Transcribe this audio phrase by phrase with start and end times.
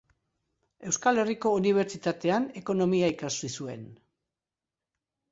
[0.91, 3.83] Euskal Herriko Unibertsitatean ekonomia ikasi zuen.